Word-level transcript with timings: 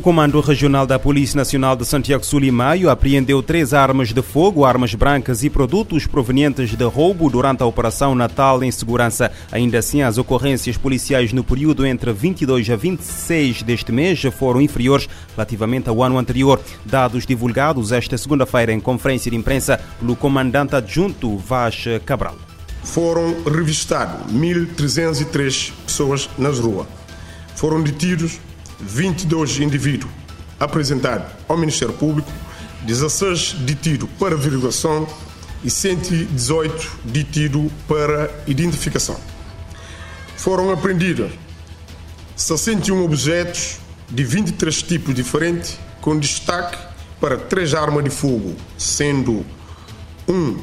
comando 0.00 0.40
regional 0.40 0.86
da 0.86 0.98
Polícia 0.98 1.38
Nacional 1.38 1.74
de 1.74 1.86
Santiago 1.86 2.26
Sul 2.26 2.44
e 2.44 2.50
Maio 2.50 2.90
apreendeu 2.90 3.42
três 3.42 3.72
armas 3.72 4.12
de 4.12 4.20
fogo, 4.20 4.64
armas 4.64 4.94
brancas 4.94 5.42
e 5.42 5.48
produtos 5.48 6.06
provenientes 6.06 6.76
de 6.76 6.84
roubo 6.84 7.30
durante 7.30 7.62
a 7.62 7.66
Operação 7.66 8.14
Natal 8.14 8.62
em 8.62 8.70
Segurança. 8.70 9.30
Ainda 9.50 9.78
assim, 9.78 10.02
as 10.02 10.18
ocorrências 10.18 10.76
policiais 10.76 11.32
no 11.32 11.42
período 11.42 11.86
entre 11.86 12.12
22 12.12 12.68
a 12.68 12.76
26 12.76 13.62
deste 13.62 13.90
mês 13.90 14.20
foram 14.36 14.60
inferiores 14.60 15.08
relativamente 15.34 15.88
ao 15.88 16.02
ano 16.02 16.18
anterior. 16.18 16.60
Dados 16.84 17.24
divulgados 17.24 17.92
esta 17.92 18.18
segunda-feira 18.18 18.72
em 18.72 18.80
conferência 18.80 19.30
de 19.30 19.36
imprensa 19.36 19.80
pelo 19.98 20.14
comandante 20.14 20.74
adjunto 20.74 21.38
Vaz 21.38 21.84
Cabral. 22.04 22.36
Foram 22.82 23.34
revistados 23.44 24.32
1.303 24.32 25.72
pessoas 25.86 26.28
nas 26.36 26.58
ruas. 26.58 26.86
Foram 27.54 27.82
detidos 27.82 28.38
22 28.80 29.60
indivíduos 29.60 30.12
apresentados 30.58 31.26
ao 31.48 31.56
Ministério 31.56 31.94
Público, 31.94 32.30
16 32.82 33.52
detidos 33.60 34.08
para 34.18 34.34
averiguação 34.34 35.06
e 35.64 35.70
118 35.70 36.98
detidos 37.04 37.70
para 37.88 38.30
identificação. 38.46 39.18
Foram 40.36 40.70
apreendidos 40.70 41.32
61 42.36 43.02
objetos 43.04 43.78
de 44.08 44.22
23 44.22 44.82
tipos 44.82 45.14
diferentes, 45.14 45.78
com 46.00 46.18
destaque 46.18 46.78
para 47.20 47.36
três 47.36 47.74
armas 47.74 48.04
de 48.04 48.10
fogo, 48.10 48.54
sendo 48.76 49.44
um 50.28 50.58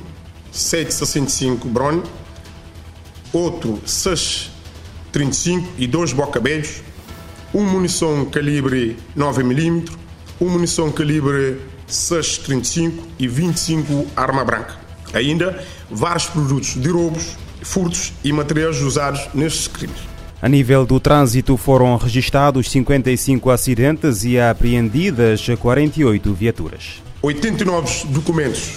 765 0.52 1.68
Bron, 1.68 2.04
outro 3.34 3.82
635 3.86 5.74
e 5.78 5.88
dois 5.88 6.14
bocabelhos, 6.14 6.84
uma 7.54 7.72
munição 7.72 8.26
calibre 8.26 8.98
9mm, 9.16 9.88
uma 10.40 10.52
munição 10.52 10.92
calibre 10.92 11.58
6,35 11.88 12.94
e 13.20 13.28
25 13.28 14.08
arma 14.16 14.44
branca. 14.44 14.76
Ainda 15.14 15.64
vários 15.90 16.26
produtos 16.26 16.74
de 16.74 16.90
roubos, 16.90 17.38
furtos 17.62 18.14
e 18.24 18.34
materiais 18.34 18.82
usados 18.82 19.22
nestes 19.34 19.68
crimes. 19.68 19.98
A 20.42 20.50
nível 20.50 20.86
do 20.86 21.00
trânsito 21.00 21.56
foram 21.56 21.96
registados 21.96 22.70
55 22.70 23.50
acidentes 23.50 24.24
e 24.26 24.40
apreendidas 24.40 25.46
48 25.60 26.34
viaturas. 26.34 27.02
89 27.22 28.08
documentos 28.08 28.72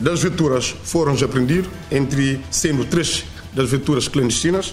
das 0.00 0.22
viaturas 0.22 0.74
foram 0.82 1.12
apreendidos, 1.12 1.70
entre 1.92 2.40
sendo 2.50 2.84
três 2.84 3.24
das 3.52 3.70
viaturas 3.70 4.08
clandestinas, 4.08 4.72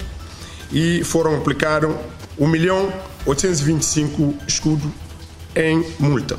e 0.72 1.04
foram 1.04 1.36
aplicados 1.36 1.94
1 2.40 2.48
milhão 2.48 2.92
825 3.26 4.36
escudos 4.48 4.90
em 5.56 5.86
multa. 6.00 6.38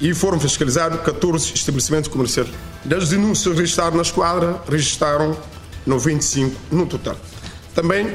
E 0.00 0.14
foram 0.14 0.40
fiscalizados 0.40 1.00
14 1.02 1.52
estabelecimentos 1.54 2.08
comerciais. 2.08 2.48
Das 2.84 3.10
denúncias 3.10 3.56
registradas 3.56 3.94
na 3.94 4.02
esquadra, 4.02 4.62
registraram 4.68 5.36
95 5.86 6.56
no 6.70 6.86
total. 6.86 7.16
Também 7.74 8.10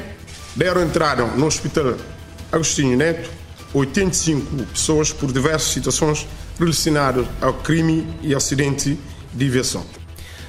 deram 0.54 0.82
entrada 0.82 1.24
no 1.24 1.46
Hospital 1.46 1.94
Agostinho 2.50 2.96
Neto 2.96 3.30
85 3.72 4.64
pessoas 4.66 5.12
por 5.12 5.32
diversas 5.32 5.70
situações 5.70 6.26
relacionadas 6.58 7.26
ao 7.40 7.54
crime 7.54 8.06
e 8.22 8.34
acidente 8.34 8.98
de 9.34 9.46
aviação. 9.46 9.84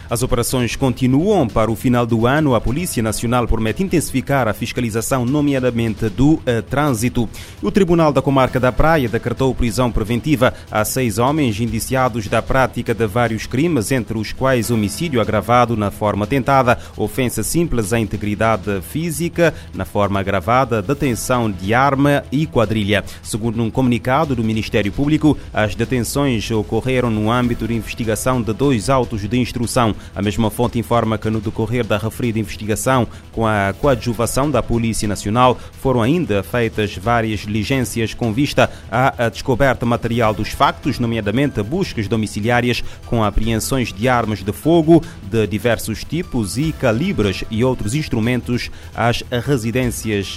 As 0.09 0.23
operações 0.23 0.75
continuam. 0.75 1.47
Para 1.47 1.69
o 1.69 1.75
final 1.75 2.05
do 2.05 2.25
ano, 2.25 2.55
a 2.55 2.61
Polícia 2.61 3.03
Nacional 3.03 3.45
promete 3.47 3.83
intensificar 3.83 4.47
a 4.47 4.53
fiscalização, 4.53 5.25
nomeadamente 5.25 6.09
do 6.09 6.33
uh, 6.33 6.61
trânsito. 6.69 7.27
O 7.61 7.69
Tribunal 7.69 8.13
da 8.13 8.21
Comarca 8.21 8.59
da 8.59 8.71
Praia 8.71 9.09
decretou 9.09 9.53
prisão 9.53 9.91
preventiva 9.91 10.53
a 10.71 10.85
seis 10.85 11.17
homens 11.17 11.59
indiciados 11.59 12.27
da 12.27 12.41
prática 12.41 12.93
de 12.93 13.05
vários 13.05 13.45
crimes, 13.45 13.91
entre 13.91 14.17
os 14.17 14.31
quais 14.31 14.71
homicídio 14.71 15.19
agravado 15.19 15.75
na 15.75 15.91
forma 15.91 16.25
tentada, 16.25 16.77
ofensa 16.95 17.43
simples 17.43 17.91
à 17.91 17.99
integridade 17.99 18.81
física, 18.81 19.53
na 19.73 19.83
forma 19.83 20.19
agravada, 20.19 20.81
detenção 20.81 21.51
de 21.51 21.73
arma 21.73 22.23
e 22.31 22.45
quadrilha. 22.45 23.03
Segundo 23.21 23.61
um 23.61 23.69
comunicado 23.69 24.35
do 24.35 24.43
Ministério 24.43 24.91
Público, 24.91 25.37
as 25.53 25.75
detenções 25.75 26.49
ocorreram 26.49 27.09
no 27.09 27.29
âmbito 27.29 27.67
de 27.67 27.73
investigação 27.73 28.41
de 28.41 28.53
dois 28.53 28.89
autos 28.89 29.27
de 29.27 29.37
instrução. 29.37 29.96
A 30.15 30.21
mesma 30.21 30.49
fonte 30.49 30.79
informa 30.79 31.17
que 31.17 31.29
no 31.29 31.41
decorrer 31.41 31.85
da 31.85 31.97
referida 31.97 32.39
investigação, 32.39 33.07
com 33.31 33.45
a 33.45 33.73
coadjuvação 33.79 34.49
da 34.49 34.63
Polícia 34.63 35.07
Nacional, 35.07 35.57
foram 35.81 36.01
ainda 36.01 36.43
feitas 36.43 36.95
várias 36.95 37.41
diligências 37.41 38.13
com 38.13 38.33
vista 38.33 38.69
à 38.91 39.29
descoberta 39.29 39.85
material 39.85 40.33
dos 40.33 40.49
factos, 40.49 40.99
nomeadamente 40.99 41.61
buscas 41.61 42.07
domiciliárias 42.07 42.83
com 43.05 43.23
apreensões 43.23 43.93
de 43.93 44.07
armas 44.07 44.43
de 44.43 44.51
fogo 44.51 45.03
de 45.23 45.45
diversos 45.47 46.03
tipos 46.03 46.57
e 46.57 46.71
calibres 46.71 47.43
e 47.49 47.63
outros 47.63 47.93
instrumentos 47.93 48.71
às 48.95 49.23
residências 49.45 50.35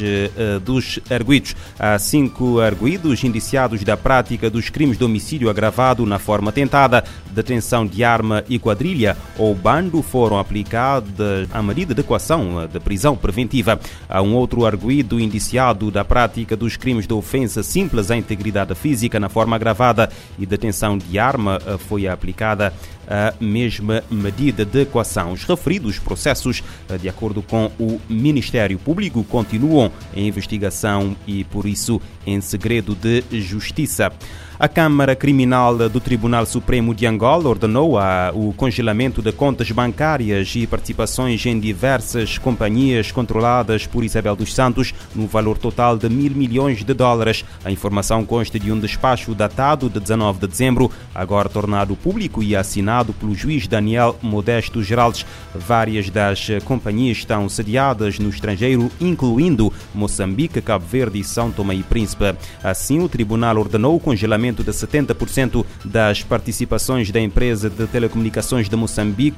dos 0.64 0.98
arguidos. 1.10 1.54
Há 1.78 1.98
cinco 1.98 2.60
arguidos 2.60 3.22
indiciados 3.24 3.82
da 3.84 3.96
prática 3.96 4.50
dos 4.50 4.68
crimes 4.68 4.98
de 4.98 5.04
homicídio 5.04 5.48
agravado 5.48 6.04
na 6.06 6.18
forma 6.18 6.52
tentada, 6.52 7.04
detenção 7.30 7.86
de 7.86 8.02
arma 8.04 8.44
e 8.48 8.58
quadrilha 8.58 9.16
ou 9.38 9.49
bando 9.54 10.02
foram 10.02 10.38
aplicadas 10.38 11.48
a 11.52 11.62
medida 11.62 11.94
de 11.94 12.00
equação 12.00 12.66
de 12.66 12.80
prisão 12.80 13.16
preventiva. 13.16 13.78
Há 14.08 14.22
um 14.22 14.34
outro 14.34 14.64
arguído 14.64 15.20
indiciado 15.20 15.90
da 15.90 16.04
prática 16.04 16.56
dos 16.56 16.76
crimes 16.76 17.06
de 17.06 17.14
ofensa 17.14 17.62
simples 17.62 18.10
à 18.10 18.16
integridade 18.16 18.74
física 18.74 19.20
na 19.20 19.28
forma 19.28 19.56
agravada 19.56 20.10
e 20.38 20.46
detenção 20.46 20.98
de 20.98 21.18
arma 21.18 21.58
foi 21.88 22.06
aplicada 22.06 22.72
a 23.08 23.34
mesma 23.40 24.04
medida 24.08 24.64
de 24.64 24.82
equação. 24.82 25.32
Os 25.32 25.42
referidos 25.44 25.98
processos, 25.98 26.62
de 27.00 27.08
acordo 27.08 27.42
com 27.42 27.70
o 27.78 28.00
Ministério 28.08 28.78
Público, 28.78 29.24
continuam 29.24 29.90
em 30.14 30.28
investigação 30.28 31.16
e, 31.26 31.42
por 31.42 31.66
isso, 31.66 32.00
em 32.24 32.40
segredo 32.40 32.94
de 32.94 33.24
justiça. 33.40 34.12
A 34.60 34.68
Câmara 34.68 35.16
Criminal 35.16 35.88
do 35.88 36.00
Tribunal 36.00 36.44
Supremo 36.44 36.94
de 36.94 37.06
Angola 37.06 37.48
ordenou 37.48 37.98
a, 37.98 38.30
o 38.34 38.52
congelamento 38.52 39.22
de 39.22 39.32
contas 39.40 39.70
bancárias 39.70 40.54
e 40.54 40.66
participações 40.66 41.46
em 41.46 41.58
diversas 41.58 42.36
companhias 42.36 43.10
controladas 43.10 43.86
por 43.86 44.04
Isabel 44.04 44.36
dos 44.36 44.54
Santos 44.54 44.92
no 45.14 45.26
valor 45.26 45.56
total 45.56 45.96
de 45.96 46.10
mil 46.10 46.32
milhões 46.32 46.84
de 46.84 46.92
dólares. 46.92 47.42
A 47.64 47.70
informação 47.70 48.22
consta 48.22 48.60
de 48.60 48.70
um 48.70 48.78
despacho 48.78 49.34
datado 49.34 49.88
de 49.88 49.98
19 49.98 50.40
de 50.40 50.46
dezembro, 50.46 50.90
agora 51.14 51.48
tornado 51.48 51.96
público 51.96 52.42
e 52.42 52.54
assinado 52.54 53.14
pelo 53.14 53.34
juiz 53.34 53.66
Daniel 53.66 54.14
Modesto 54.20 54.82
Geraldes. 54.82 55.24
Várias 55.54 56.10
das 56.10 56.48
companhias 56.66 57.16
estão 57.16 57.48
sediadas 57.48 58.18
no 58.18 58.28
estrangeiro, 58.28 58.90
incluindo 59.00 59.72
Moçambique, 59.94 60.60
Cabo 60.60 60.84
Verde 60.84 61.18
e 61.18 61.24
São 61.24 61.50
Tomé 61.50 61.76
e 61.76 61.82
Príncipe. 61.82 62.34
Assim, 62.62 63.00
o 63.00 63.08
tribunal 63.08 63.56
ordenou 63.56 63.96
o 63.96 64.00
congelamento 64.00 64.62
de 64.62 64.70
70% 64.70 65.64
das 65.82 66.22
participações 66.22 67.10
da 67.10 67.18
empresa 67.22 67.70
de 67.70 67.86
telecomunicações 67.86 68.68
de 68.68 68.76
Moçambique, 68.76 69.29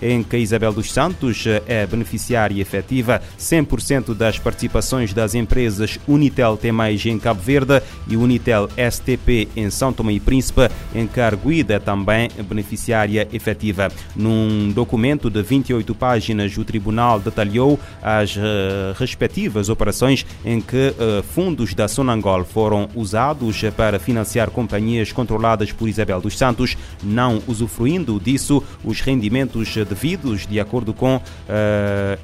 em 0.00 0.22
que 0.22 0.36
Isabel 0.36 0.72
dos 0.72 0.92
Santos 0.92 1.44
é 1.66 1.86
beneficiária 1.86 2.60
efetiva, 2.60 3.20
100% 3.38 4.14
das 4.14 4.38
participações 4.38 5.12
das 5.12 5.34
empresas 5.34 5.98
Unitel 6.06 6.56
T+, 6.56 6.70
em 7.06 7.18
Cabo 7.18 7.40
Verde 7.40 7.82
e 8.08 8.16
Unitel 8.16 8.68
STP 8.68 9.48
em 9.56 9.70
São 9.70 9.92
Tomé 9.92 10.12
e 10.12 10.20
Príncipe, 10.20 10.68
em 10.94 11.06
que 11.06 11.20
Arguida 11.20 11.74
é 11.74 11.78
também 11.78 12.28
beneficiária 12.48 13.28
efetiva. 13.32 13.90
Num 14.14 14.70
documento 14.70 15.30
de 15.30 15.42
28 15.42 15.94
páginas, 15.94 16.56
o 16.56 16.64
tribunal 16.64 17.20
detalhou 17.20 17.78
as 18.02 18.36
uh, 18.36 18.40
respectivas 18.98 19.68
operações 19.68 20.26
em 20.44 20.60
que 20.60 20.76
uh, 20.90 21.22
fundos 21.22 21.74
da 21.74 21.88
Sonangol 21.88 22.44
foram 22.44 22.88
usados 22.94 23.62
para 23.76 23.98
financiar 23.98 24.50
companhias 24.50 25.12
controladas 25.12 25.72
por 25.72 25.88
Isabel 25.88 26.20
dos 26.20 26.36
Santos, 26.36 26.76
não 27.02 27.42
usufruindo 27.46 28.18
disso 28.20 28.62
os 28.84 29.00
rendimentos 29.00 29.29
devidos 29.84 30.46
de 30.46 30.58
acordo 30.60 30.92
com 30.92 31.16
uh, 31.16 31.20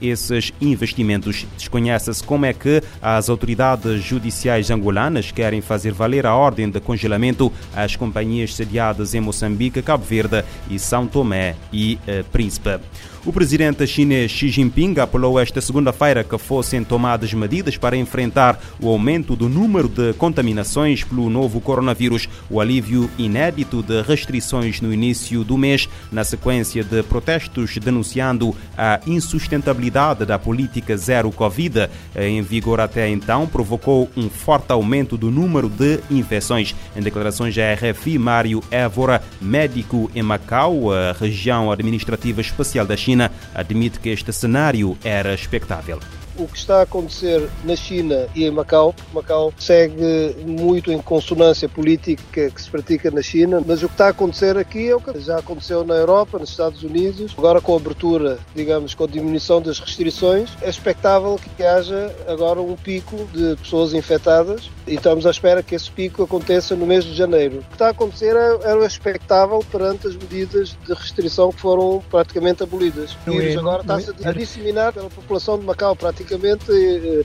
esses 0.00 0.52
investimentos. 0.60 1.46
Desconhece-se 1.56 2.22
como 2.22 2.46
é 2.46 2.52
que 2.52 2.82
as 3.00 3.28
autoridades 3.28 4.02
judiciais 4.02 4.70
angolanas 4.70 5.30
querem 5.30 5.60
fazer 5.60 5.92
valer 5.92 6.26
a 6.26 6.34
ordem 6.34 6.68
de 6.68 6.80
congelamento 6.80 7.52
às 7.74 7.96
companhias 7.96 8.54
sediadas 8.54 9.14
em 9.14 9.20
Moçambique, 9.20 9.82
Cabo 9.82 10.04
Verde 10.04 10.44
e 10.70 10.78
São 10.78 11.06
Tomé 11.06 11.54
e 11.72 11.98
uh, 12.06 12.24
Príncipe. 12.30 12.78
O 13.26 13.32
presidente 13.32 13.84
chinês 13.88 14.30
Xi 14.30 14.50
Jinping 14.50 15.00
apelou 15.00 15.40
esta 15.40 15.60
segunda-feira 15.60 16.22
que 16.22 16.38
fossem 16.38 16.84
tomadas 16.84 17.34
medidas 17.34 17.76
para 17.76 17.96
enfrentar 17.96 18.56
o 18.80 18.88
aumento 18.88 19.34
do 19.34 19.48
número 19.48 19.88
de 19.88 20.12
contaminações 20.12 21.02
pelo 21.02 21.28
novo 21.28 21.60
coronavírus. 21.60 22.28
O 22.48 22.60
alívio 22.60 23.10
inédito 23.18 23.82
de 23.82 24.00
restrições 24.00 24.80
no 24.80 24.94
início 24.94 25.42
do 25.42 25.58
mês, 25.58 25.88
na 26.12 26.22
sequência 26.22 26.84
de 26.84 27.02
protestos 27.02 27.76
denunciando 27.78 28.54
a 28.78 29.00
insustentabilidade 29.08 30.24
da 30.24 30.38
política 30.38 30.96
zero 30.96 31.32
Covid 31.32 31.90
em 32.14 32.40
vigor 32.42 32.80
até 32.80 33.08
então, 33.08 33.44
provocou 33.48 34.08
um 34.16 34.30
forte 34.30 34.70
aumento 34.70 35.16
do 35.16 35.32
número 35.32 35.68
de 35.68 35.98
infecções. 36.12 36.76
Em 36.94 37.00
declarações 37.00 37.56
à 37.58 37.74
RFI, 37.74 38.18
Mário 38.18 38.62
Évora, 38.70 39.20
médico 39.40 40.08
em 40.14 40.22
Macau, 40.22 40.90
região 41.18 41.72
administrativa 41.72 42.40
especial 42.40 42.86
da 42.86 42.96
China, 42.96 43.15
admite 43.54 43.98
que 43.98 44.12
este 44.12 44.32
cenário 44.32 44.96
era 45.02 45.32
expectável 45.32 45.98
o 46.38 46.46
que 46.46 46.58
está 46.58 46.78
a 46.78 46.82
acontecer 46.82 47.48
na 47.64 47.76
China 47.76 48.26
e 48.34 48.44
em 48.44 48.50
Macau. 48.50 48.94
Macau 49.12 49.52
segue 49.58 50.36
muito 50.46 50.92
em 50.92 51.00
consonância 51.00 51.68
política 51.68 52.50
que 52.50 52.62
se 52.62 52.70
pratica 52.70 53.10
na 53.10 53.22
China, 53.22 53.62
mas 53.64 53.82
o 53.82 53.88
que 53.88 53.94
está 53.94 54.06
a 54.06 54.10
acontecer 54.10 54.56
aqui 54.56 54.88
é 54.88 54.96
o 54.96 55.00
que 55.00 55.18
já 55.20 55.38
aconteceu 55.38 55.84
na 55.84 55.94
Europa, 55.94 56.38
nos 56.38 56.50
Estados 56.50 56.82
Unidos. 56.82 57.34
Agora, 57.36 57.60
com 57.60 57.74
a 57.74 57.76
abertura, 57.76 58.38
digamos, 58.54 58.94
com 58.94 59.04
a 59.04 59.06
diminuição 59.06 59.60
das 59.60 59.78
restrições, 59.78 60.50
é 60.60 60.68
expectável 60.68 61.38
que 61.56 61.62
haja 61.62 62.14
agora 62.26 62.60
um 62.60 62.76
pico 62.76 63.16
de 63.32 63.56
pessoas 63.56 63.94
infectadas 63.94 64.70
e 64.86 64.94
estamos 64.94 65.26
à 65.26 65.30
espera 65.30 65.62
que 65.62 65.74
esse 65.74 65.90
pico 65.90 66.22
aconteça 66.22 66.76
no 66.76 66.86
mês 66.86 67.04
de 67.04 67.14
janeiro. 67.14 67.58
O 67.58 67.62
que 67.62 67.72
está 67.72 67.88
a 67.88 67.90
acontecer 67.90 68.36
é, 68.36 68.70
era 68.70 68.78
o 68.78 68.84
expectável 68.84 69.64
perante 69.70 70.06
as 70.06 70.16
medidas 70.16 70.76
de 70.86 70.92
restrição 70.92 71.50
que 71.50 71.60
foram 71.60 72.02
praticamente 72.10 72.62
abolidas. 72.62 73.16
O 73.26 73.32
vírus 73.32 73.54
é, 73.54 73.58
agora 73.58 73.82
está-se 73.82 74.10
a 74.24 74.32
disseminar 74.32 74.92
pela 74.92 75.10
população 75.10 75.58
de 75.58 75.64
Macau, 75.64 75.94
praticamente 75.96 76.25
praticamente 76.26 76.72
eh, 76.72 77.24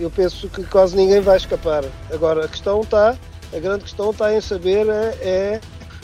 eu 0.00 0.10
penso 0.10 0.48
que 0.48 0.62
quase 0.64 0.94
ninguém 0.94 1.20
vai 1.20 1.36
escapar. 1.36 1.84
Agora, 2.12 2.44
a 2.44 2.48
questão 2.48 2.82
está, 2.82 3.16
a 3.54 3.58
grande 3.58 3.84
questão 3.84 4.10
está 4.10 4.34
em 4.34 4.40
saber 4.40 4.86
é, 4.88 5.08
é 5.22 5.60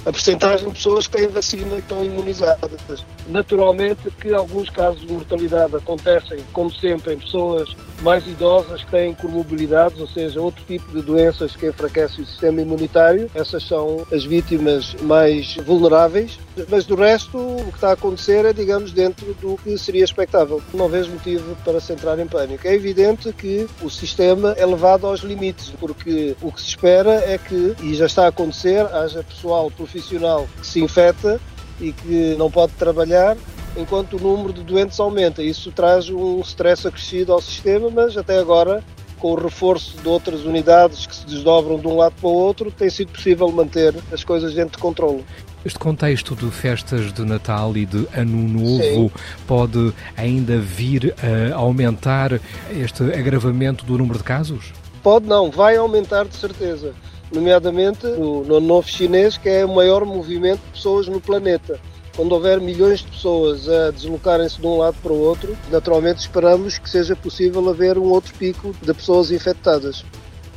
a 0.07 0.13
percentagem 0.13 0.69
de 0.69 0.75
pessoas 0.75 1.07
que 1.07 1.17
têm 1.17 1.29
vacina 1.29 1.77
e 1.77 1.79
estão 1.79 2.05
imunizadas. 2.05 3.05
Naturalmente 3.29 4.11
que 4.21 4.35
alguns 4.35 4.69
casos 4.69 5.01
de 5.01 5.13
mortalidade 5.13 5.75
acontecem, 5.75 6.39
como 6.53 6.71
sempre, 6.71 7.15
em 7.15 7.19
pessoas 7.19 7.75
mais 8.03 8.27
idosas 8.27 8.85
que 8.85 8.91
têm 8.91 9.15
comorbilidades, 9.15 9.99
ou 9.99 10.07
seja, 10.07 10.41
outro 10.41 10.63
tipo 10.67 10.93
de 10.93 11.01
doenças 11.01 11.57
que 11.57 11.67
enfraquecem 11.67 12.23
o 12.23 12.27
sistema 12.27 12.61
imunitário. 12.61 13.31
Essas 13.35 13.67
são 13.67 14.07
as 14.13 14.25
vítimas 14.25 14.95
mais 15.03 15.55
vulneráveis. 15.65 16.39
Mas 16.69 16.85
do 16.85 16.95
resto, 16.95 17.39
o 17.39 17.65
que 17.65 17.77
está 17.77 17.91
a 17.91 17.93
acontecer 17.95 18.45
é, 18.45 18.53
digamos, 18.53 18.93
dentro 18.93 19.35
do 19.41 19.57
que 19.57 19.77
seria 19.79 20.05
expectável. 20.05 20.63
Não 20.73 20.89
vejo 20.89 21.11
motivo 21.11 21.57
para 21.65 21.81
se 21.81 21.93
entrar 21.93 22.19
em 22.19 22.27
pânico. 22.27 22.69
É 22.69 22.75
evidente 22.75 23.33
que 23.33 23.67
o 23.83 23.89
sistema 23.89 24.55
é 24.57 24.67
levado 24.67 25.07
aos 25.07 25.21
limites, 25.21 25.71
porque 25.81 26.37
o 26.43 26.53
que 26.53 26.61
se 26.61 26.69
espera 26.69 27.15
é 27.27 27.39
que, 27.39 27.75
e 27.83 27.95
já 27.95 28.07
está 28.07 28.27
a 28.27 28.29
acontecer, 28.29 28.87
haja 28.93 29.25
pessoal 29.25 29.71
profissional 29.71 29.94
que 30.01 30.67
se 30.67 30.81
infecta 30.81 31.41
e 31.81 31.93
que 31.93 32.35
não 32.37 32.51
pode 32.51 32.73
trabalhar 32.75 33.37
enquanto 33.77 34.17
o 34.17 34.21
número 34.21 34.53
de 34.53 34.63
doentes 34.63 34.99
aumenta. 35.01 35.43
Isso 35.43 35.73
traz 35.73 36.09
um 36.09 36.41
stress 36.41 36.87
acrescido 36.87 37.33
ao 37.33 37.41
sistema, 37.41 37.91
mas 37.91 38.17
até 38.17 38.39
agora, 38.39 38.83
com 39.19 39.33
o 39.33 39.35
reforço 39.35 39.97
de 39.97 40.09
outras 40.09 40.45
unidades 40.45 41.07
que 41.07 41.15
se 41.15 41.27
desdobram 41.27 41.79
de 41.79 41.87
um 41.87 41.97
lado 41.97 42.15
para 42.21 42.29
o 42.29 42.33
outro, 42.33 42.71
tem 42.71 42.89
sido 42.89 43.13
possível 43.13 43.51
manter 43.51 43.95
as 44.13 44.23
coisas 44.23 44.55
dentro 44.55 44.77
de 44.77 44.79
controle. 44.79 45.25
Este 45.65 45.79
contexto 45.79 46.37
de 46.37 46.51
festas 46.51 47.11
de 47.13 47.25
Natal 47.25 47.75
e 47.75 47.87
de 47.87 48.07
Ano 48.15 48.37
Novo 48.37 48.83
Sim. 48.83 49.11
pode 49.47 49.95
ainda 50.15 50.59
vir 50.59 51.15
a 51.53 51.57
aumentar 51.57 52.39
este 52.71 53.03
agravamento 53.03 53.85
do 53.87 53.97
número 53.97 54.19
de 54.19 54.25
casos? 54.25 54.73
Pode 55.03 55.27
não, 55.27 55.51
vai 55.51 55.77
aumentar 55.77 56.27
de 56.27 56.37
certeza. 56.37 56.95
Nomeadamente 57.33 58.07
no, 58.07 58.45
no 58.45 58.61
Novo 58.61 58.89
Chinês, 58.89 59.37
que 59.37 59.49
é 59.49 59.65
o 59.65 59.75
maior 59.75 60.05
movimento 60.05 60.61
de 60.61 60.71
pessoas 60.73 61.09
no 61.09 61.21
planeta 61.21 61.81
quando 62.17 62.33
houver 62.33 62.61
milhões 62.61 63.01
de 63.01 63.09
pessoas 63.09 63.69
a 63.69 63.91
deslocarem-se 63.91 64.61
de 64.61 64.67
um 64.67 64.79
lado 64.79 64.97
para 65.03 65.13
o 65.13 65.19
outro, 65.19 65.57
naturalmente 65.71 66.21
esperamos 66.21 66.79
que 66.79 66.89
seja 66.89 67.17
possível 67.17 67.69
haver 67.69 67.99
um 67.99 68.05
outro 68.05 68.33
pico 68.35 68.75
de 68.81 68.95
pessoas 68.95 69.31
infectadas. 69.31 70.05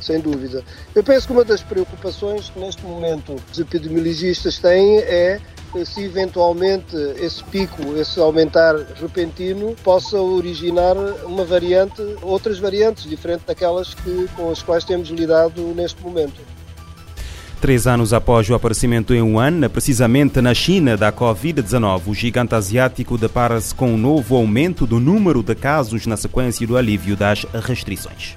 Sem 0.00 0.20
dúvida. 0.20 0.62
Eu 0.94 1.02
penso 1.02 1.26
que 1.26 1.32
uma 1.32 1.44
das 1.44 1.60
preocupações 1.60 2.50
que 2.50 2.60
neste 2.60 2.84
momento 2.84 3.34
os 3.52 3.58
epidemiologistas 3.58 4.58
têm 4.58 4.98
é 4.98 5.40
se 5.84 6.04
eventualmente 6.04 6.96
esse 7.18 7.42
pico, 7.44 7.82
esse 7.96 8.18
aumentar 8.20 8.76
repentino, 8.94 9.74
possa 9.82 10.18
originar 10.18 10.96
uma 11.24 11.44
variante, 11.44 12.00
outras 12.22 12.58
variantes 12.60 13.08
diferentes 13.10 13.44
daquelas 13.44 13.92
que, 13.92 14.28
com 14.36 14.50
as 14.50 14.62
quais 14.62 14.84
temos 14.84 15.08
lidado 15.08 15.60
neste 15.74 16.00
momento. 16.00 16.40
Três 17.60 17.88
anos 17.88 18.12
após 18.12 18.48
o 18.48 18.54
aparecimento 18.54 19.12
em 19.12 19.20
Wuhan, 19.20 19.68
precisamente 19.68 20.40
na 20.40 20.54
China, 20.54 20.96
da 20.96 21.12
Covid-19, 21.12 22.02
o 22.06 22.14
gigante 22.14 22.54
asiático 22.54 23.18
depara-se 23.18 23.74
com 23.74 23.94
um 23.94 23.98
novo 23.98 24.36
aumento 24.36 24.86
do 24.86 25.00
número 25.00 25.42
de 25.42 25.56
casos 25.56 26.06
na 26.06 26.16
sequência 26.16 26.66
do 26.66 26.76
alívio 26.76 27.16
das 27.16 27.44
restrições. 27.64 28.36